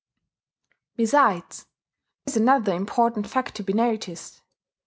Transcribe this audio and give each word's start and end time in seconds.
Besides, 0.95 1.67
there 2.25 2.31
is 2.31 2.35
another 2.35 2.73
important 2.73 3.27
fact 3.29 3.53
to 3.57 3.63
be 3.63 3.73
noticed. 3.73 4.41